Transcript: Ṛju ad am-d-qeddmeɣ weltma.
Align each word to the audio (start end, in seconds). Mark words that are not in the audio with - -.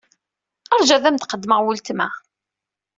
Ṛju 0.79 0.93
ad 0.95 1.03
am-d-qeddmeɣ 1.09 1.59
weltma. 1.63 2.09